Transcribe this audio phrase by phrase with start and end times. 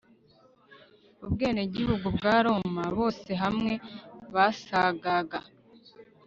[1.25, 3.73] ubwenegihugu bwa roma, bose hamwe
[4.33, 5.39] basagaga